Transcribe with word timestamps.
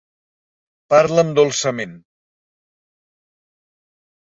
Parla'm 0.93 1.29
dolçament. 1.41 1.93